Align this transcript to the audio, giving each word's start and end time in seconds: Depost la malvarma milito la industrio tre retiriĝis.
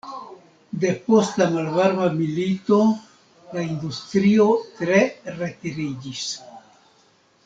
Depost 0.83 1.35
la 1.41 1.45
malvarma 1.55 2.07
milito 2.15 2.79
la 3.57 3.65
industrio 3.75 4.47
tre 4.79 4.99
retiriĝis. 5.37 6.25